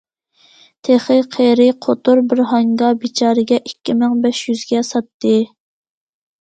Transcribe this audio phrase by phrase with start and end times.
[0.87, 2.91] تېخى قېرى، قوتۇر بىر ھاڭگا...
[3.05, 5.39] بىچارىگە ئىككى مىڭ بەش يۈزگە ساتتى.